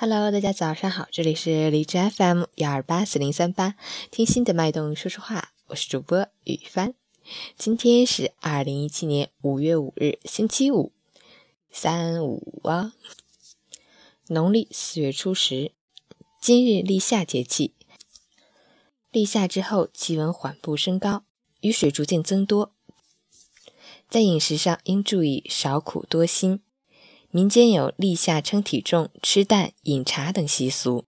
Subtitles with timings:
[0.00, 3.74] Hello，大家早上好，这里是荔枝 FM 幺二八四零三八，
[4.12, 6.94] 听心的脉动说说话，我是主播雨帆。
[7.56, 10.92] 今天是二零一七年五月五日，星期五，
[11.72, 12.92] 三五啊，
[14.28, 15.72] 农历四月初十，
[16.40, 17.74] 今日立夏节气。
[19.10, 21.24] 立夏之后，气温缓步升高，
[21.60, 22.72] 雨水逐渐增多，
[24.08, 26.60] 在饮食上应注意少苦多辛。
[27.30, 31.04] 民间有立夏称体重、吃蛋、饮茶等习俗。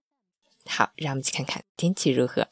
[0.65, 2.47] 好，让我们去看看天气如何。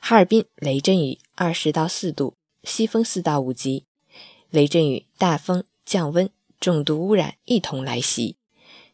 [0.00, 2.34] 哈尔滨雷阵雨，二十到四度，
[2.64, 3.84] 西风四到五级。
[4.48, 8.36] 雷阵雨、大风、降温、重度污染一同来袭，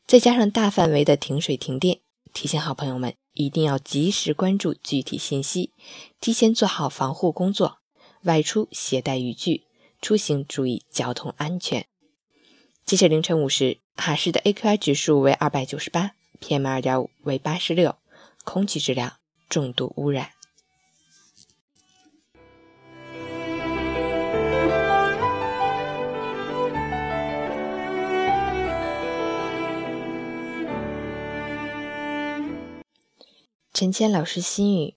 [0.05, 2.01] 再加上大范围的停水停电，
[2.33, 5.73] 提醒好朋友们一定要及时关注具体信息，
[6.21, 7.79] 提前做好防护工作。
[8.23, 9.67] 外出携带雨具，
[10.03, 11.87] 出行注意交通安全。
[12.85, 13.79] 截止凌晨五时。
[13.97, 17.97] 哈市的 AQI 指数为二百九十八，PM 二点五为八十六，
[18.43, 19.19] 空气质量
[19.49, 20.31] 重度污染。
[33.73, 34.97] 陈谦老师心语：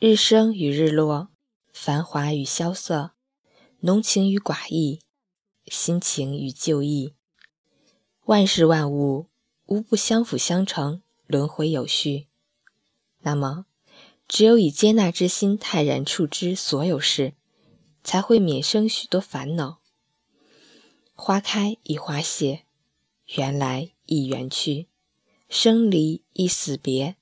[0.00, 1.28] 日升与日落，
[1.72, 3.12] 繁华与萧瑟，
[3.82, 5.00] 浓情与寡义，
[5.70, 7.14] 心情与旧意。
[8.24, 9.26] 万事万物
[9.66, 12.26] 无不相辅相成，轮回有序。
[13.20, 13.66] 那么，
[14.26, 17.34] 只有以接纳之心泰然处之所有事，
[18.04, 19.80] 才会免生许多烦恼。
[21.14, 22.64] 花开亦花谢，
[23.36, 24.86] 缘来亦缘去，
[25.48, 27.16] 生离亦死别，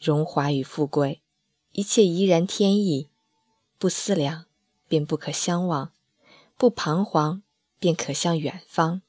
[0.00, 1.20] 荣华与富贵，
[1.72, 3.08] 一切怡然天意。
[3.76, 4.46] 不思量，
[4.88, 5.92] 便不可相忘；
[6.56, 7.42] 不彷徨，
[7.78, 9.02] 便可向远方。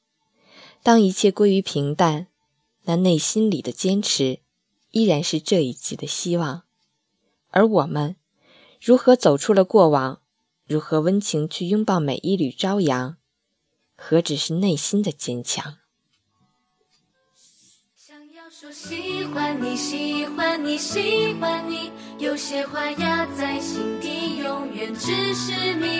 [0.82, 2.28] 当一切归于平淡，
[2.84, 4.40] 那内心里的坚持，
[4.90, 6.62] 依然是这一季的希望。
[7.50, 8.16] 而我们
[8.80, 10.20] 如何走出了过往，
[10.66, 13.16] 如何温情去拥抱每一缕朝阳，
[13.96, 15.78] 何止是内心的坚强？
[17.94, 25.80] 想要说喜欢你，喜欢你，喜欢你，有些话压在心底，永远只是秘密。
[25.80, 25.99] 脑海里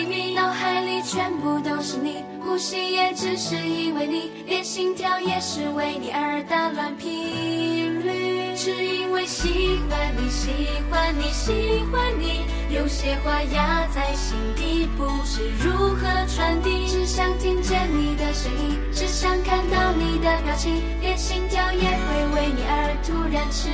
[1.41, 2.23] 部都是你。
[2.43, 8.55] 呼吸也只是因为你，连心跳也是为你而打乱频率。
[8.55, 10.49] 只因为喜欢你，喜
[10.89, 16.87] 欢你，喜欢你，有些话压在心底，不知如何传递。
[16.87, 23.69] 只想听见你的声音，只想看到你的表情，连心跳也会为你而突然迟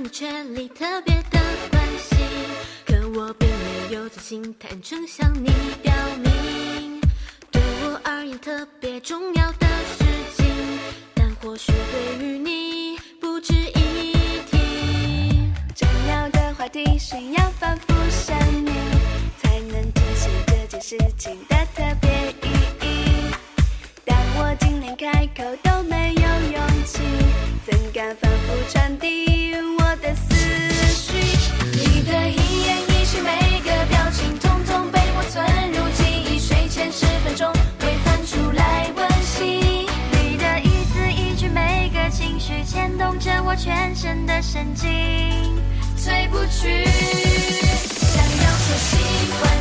[0.00, 1.40] 你却理特别的
[1.72, 2.16] 关心
[2.86, 5.50] 可我并没有自信坦诚向你
[5.82, 5.92] 表
[6.22, 7.00] 明，
[7.50, 10.04] 对我而言特别重要的事
[10.36, 10.46] 情，
[11.14, 15.50] 但或许对于你不值一提。
[15.74, 18.72] 重要的话题需要反复声明，
[19.42, 22.07] 才能凸显这件事情的特别。
[24.60, 27.00] 竟连开口都没有勇气，
[27.66, 30.34] 怎敢反复传递我的思
[30.94, 31.16] 绪？
[31.72, 36.04] 你的一言一行，每个表情，通通被我存入记
[36.34, 39.86] 忆，睡前十分钟会翻出来温习。
[40.12, 44.88] 你的一字一句，每个情绪，牵动着我全身的神经，
[46.04, 48.96] 退不去，想要说喜
[49.40, 49.57] 欢。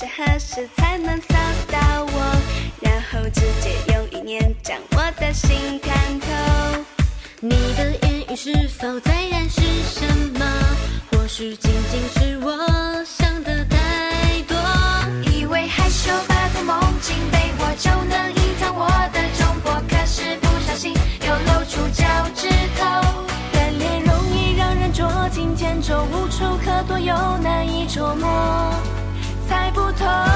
[0.00, 0.06] 你。
[0.16, 1.34] 何时才能找
[1.70, 2.36] 到我，
[2.80, 4.20] 然后直接用一。
[4.26, 6.26] 念，将我的心看透。
[7.40, 10.04] 你的言语是否在暗示什
[10.38, 10.44] 么？
[11.12, 14.56] 或许仅仅是我想的太多。
[15.30, 22.04] 以为害羞把头蒙紧，被我就能隐藏我的窘迫，可是不小心又露出脚
[22.34, 22.84] 趾头。
[23.52, 28.26] 人脸容易让人捉襟见肘，无处可躲又难以捉摸，
[29.76, 30.35] 不同。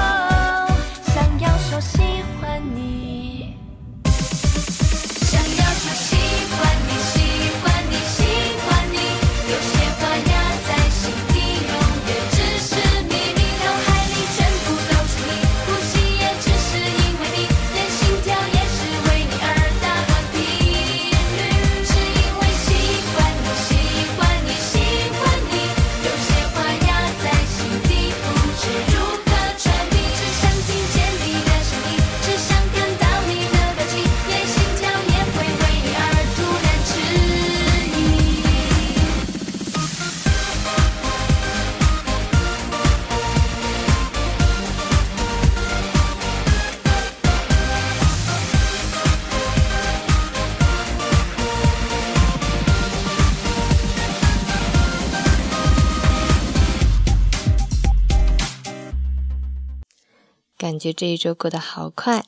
[60.61, 62.23] 感觉这一周过得好快，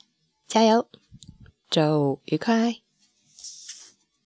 [0.48, 0.88] 加油，
[1.70, 2.83] 周五愉快。